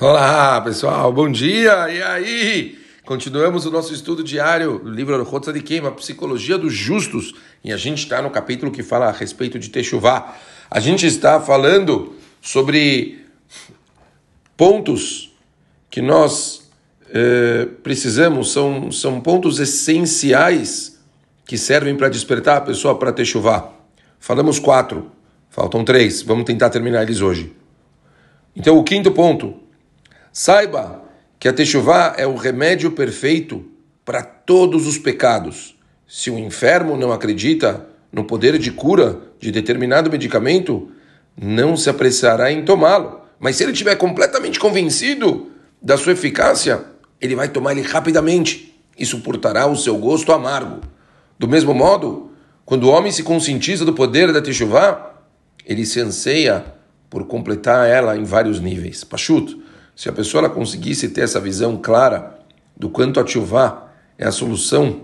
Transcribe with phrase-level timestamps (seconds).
[0.00, 1.90] Olá, pessoal, bom dia!
[1.90, 2.78] E aí?
[3.04, 7.76] Continuamos o nosso estudo diário do livro Rotza de Queima, Psicologia dos Justos, e a
[7.76, 10.34] gente está no capítulo que fala a respeito de Techuvá.
[10.70, 13.26] A gente está falando sobre
[14.56, 15.36] pontos
[15.90, 16.70] que nós
[17.12, 20.98] eh, precisamos, são, são pontos essenciais
[21.44, 23.70] que servem para despertar a pessoa para Techuvá.
[24.18, 25.12] Falamos quatro,
[25.50, 27.54] faltam três, vamos tentar terminar eles hoje.
[28.56, 29.68] Então, o quinto ponto
[30.32, 31.02] Saiba
[31.40, 33.64] que a Techuvá é o remédio perfeito
[34.04, 35.76] para todos os pecados.
[36.06, 40.90] Se o enfermo não acredita no poder de cura de determinado medicamento,
[41.36, 43.20] não se apressará em tomá-lo.
[43.40, 45.50] Mas se ele estiver completamente convencido
[45.82, 46.84] da sua eficácia,
[47.20, 50.80] ele vai tomar ele rapidamente e suportará o seu gosto amargo.
[51.38, 52.30] Do mesmo modo,
[52.64, 55.14] quando o homem se conscientiza do poder da Techuvá,
[55.66, 56.64] ele se anseia
[57.08, 59.02] por completar ela em vários níveis.
[59.02, 59.69] Pachuto.
[60.00, 62.38] Se a pessoa conseguisse ter essa visão clara
[62.74, 63.24] do quanto a
[64.16, 65.02] é a solução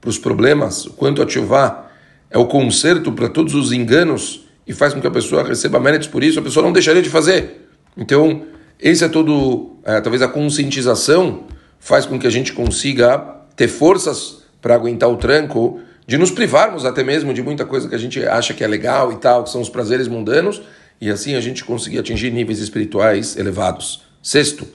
[0.00, 1.84] para os problemas, o quanto a
[2.30, 6.06] é o conserto para todos os enganos e faz com que a pessoa receba méritos
[6.06, 7.68] por isso, a pessoa não deixaria de fazer.
[7.96, 8.42] Então,
[8.78, 11.46] esse é todo, é, talvez a conscientização
[11.80, 13.18] faz com que a gente consiga
[13.56, 17.96] ter forças para aguentar o tranco, de nos privarmos até mesmo de muita coisa que
[17.96, 20.62] a gente acha que é legal e tal, que são os prazeres mundanos,
[21.00, 24.05] e assim a gente conseguir atingir níveis espirituais elevados.
[24.26, 24.66] Sexto,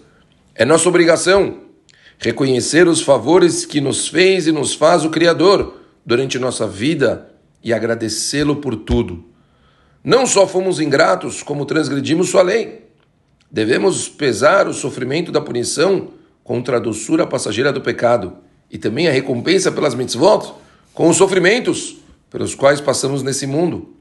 [0.56, 1.64] é nossa obrigação
[2.18, 7.30] reconhecer os favores que nos fez e nos faz o Criador durante nossa vida
[7.62, 9.26] e agradecê-lo por tudo.
[10.02, 12.88] Não só fomos ingratos, como transgredimos sua lei.
[13.52, 16.12] Devemos pesar o sofrimento da punição
[16.46, 18.38] contra a doçura passageira do pecado
[18.72, 20.54] e também a recompensa pelas mitzvot
[20.94, 21.98] com os sofrimentos
[22.30, 23.98] pelos quais passamos nesse mundo.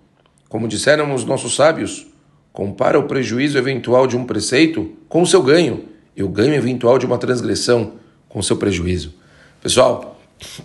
[0.48, 2.06] Como disseram os nossos sábios,
[2.52, 5.84] compara o prejuízo eventual de um preceito com o seu ganho
[6.16, 7.94] e o ganho eventual de uma transgressão
[8.28, 9.14] com o seu prejuízo.
[9.62, 10.20] Pessoal,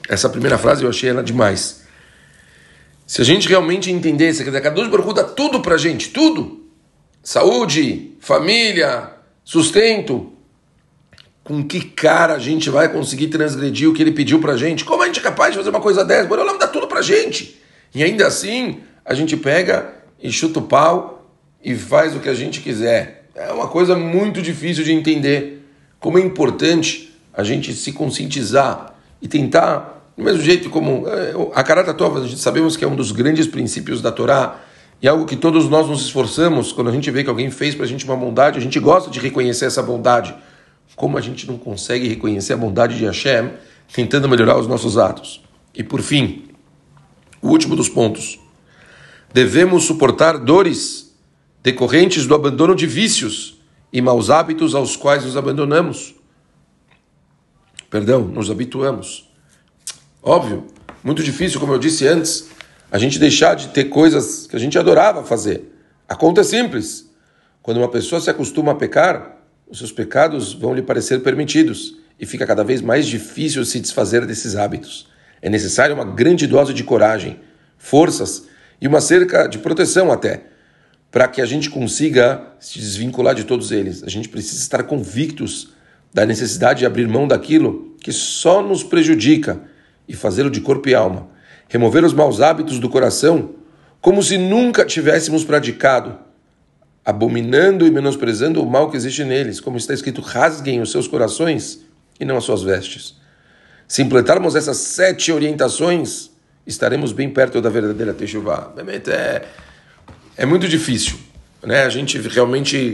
[0.09, 1.85] essa primeira frase eu achei ela demais.
[3.05, 6.65] Se a gente realmente entendesse que Kadosh Baruch dá tudo pra gente, tudo,
[7.21, 9.11] saúde, família,
[9.43, 10.33] sustento,
[11.43, 14.83] com que cara a gente vai conseguir transgredir o que ele pediu pra gente?
[14.83, 16.27] Como a gente é capaz de fazer uma coisa dessa?
[16.27, 17.61] Borolam dá tudo pra gente.
[17.93, 21.14] E ainda assim, a gente pega e chuta o pau
[21.65, 23.27] e faz o que a gente quiser.
[23.33, 25.67] É uma coisa muito difícil de entender.
[25.99, 31.63] Como é importante a gente se conscientizar e tentar, do mesmo jeito como é, a
[31.63, 34.61] Karata Tova, a gente sabemos que é um dos grandes princípios da Torá
[35.01, 37.85] e algo que todos nós nos esforçamos quando a gente vê que alguém fez para
[37.85, 40.35] a gente uma bondade, a gente gosta de reconhecer essa bondade.
[40.95, 43.49] Como a gente não consegue reconhecer a bondade de Hashem
[43.91, 45.43] tentando melhorar os nossos atos?
[45.73, 46.43] E por fim,
[47.41, 48.39] o último dos pontos.
[49.33, 51.04] Devemos suportar dores
[51.65, 53.59] decorrentes do abandono de vícios
[53.91, 56.13] e maus hábitos aos quais nos abandonamos.
[57.89, 59.33] Perdão, nos habituamos.
[60.21, 60.67] Óbvio,
[61.03, 62.49] muito difícil, como eu disse antes,
[62.91, 65.75] a gente deixar de ter coisas que a gente adorava fazer.
[66.07, 67.09] A conta é simples.
[67.63, 72.27] Quando uma pessoa se acostuma a pecar, os seus pecados vão lhe parecer permitidos e
[72.27, 75.07] fica cada vez mais difícil se desfazer desses hábitos.
[75.41, 77.39] É necessário uma grande dose de coragem,
[77.75, 78.45] forças
[78.79, 80.53] e uma cerca de proteção até
[81.15, 84.03] para que a gente consiga se desvincular de todos eles.
[84.03, 85.69] A gente precisa estar convictos
[86.13, 89.61] da necessidade de abrir mão daquilo que só nos prejudica
[90.09, 91.29] e fazê-lo de corpo e alma.
[91.69, 93.51] Remover os maus hábitos do coração
[94.01, 96.19] como se nunca tivéssemos praticado,
[97.05, 101.79] abominando e menosprezando o mal que existe neles, como está escrito: rasguem os seus corações
[102.19, 103.15] e não as suas vestes.
[103.87, 106.31] Se implementarmos essas sete orientações,
[106.67, 108.73] estaremos bem perto da verdadeira Teshuvah.
[108.75, 109.45] É
[110.37, 111.17] é muito difícil,
[111.63, 111.83] né?
[111.83, 112.93] A gente realmente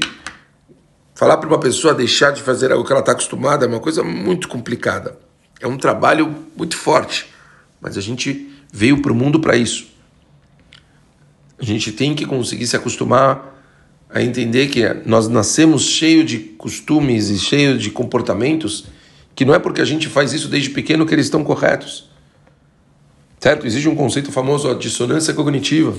[1.16, 4.04] falar para uma pessoa deixar de fazer algo que ela está acostumada é uma coisa
[4.04, 5.18] muito complicada.
[5.60, 7.28] É um trabalho muito forte,
[7.80, 9.88] mas a gente veio para o mundo para isso.
[11.60, 13.64] A gente tem que conseguir se acostumar
[14.10, 18.86] a entender que nós nascemos cheio de costumes e cheio de comportamentos
[19.34, 22.10] que não é porque a gente faz isso desde pequeno que eles estão corretos.
[23.40, 23.66] Certo?
[23.66, 25.96] Existe um conceito famoso, a dissonância cognitiva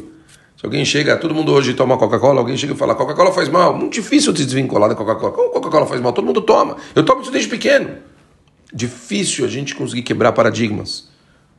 [0.63, 3.77] se alguém chega, todo mundo hoje toma Coca-Cola, alguém chega e fala Coca-Cola faz mal.
[3.77, 5.33] Muito difícil se desvincular da Coca-Cola.
[5.33, 6.13] Como Coca-Cola faz mal?
[6.13, 6.77] Todo mundo toma.
[6.95, 7.97] Eu tomo isso desde pequeno.
[8.73, 11.09] Difícil a gente conseguir quebrar paradigmas.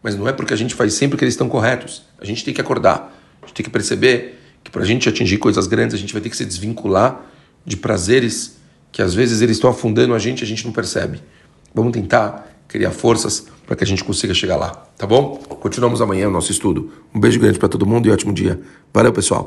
[0.01, 2.03] Mas não é porque a gente faz sempre que eles estão corretos.
[2.17, 3.13] A gente tem que acordar.
[3.41, 6.21] A gente tem que perceber que para a gente atingir coisas grandes, a gente vai
[6.21, 7.25] ter que se desvincular
[7.65, 8.55] de prazeres
[8.89, 11.21] que às vezes eles estão afundando a gente e a gente não percebe.
[11.75, 15.37] Vamos tentar criar forças para que a gente consiga chegar lá, tá bom?
[15.37, 16.91] Continuamos amanhã o nosso estudo.
[17.13, 18.59] Um beijo grande para todo mundo e ótimo dia.
[18.93, 19.41] Valeu, pessoal.